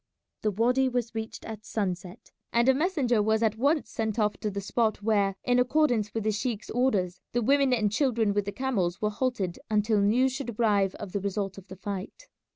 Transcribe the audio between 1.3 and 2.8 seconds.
at sunset, and a